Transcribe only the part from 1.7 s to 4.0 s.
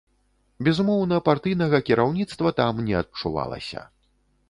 кіраўніцтва там не адчувалася.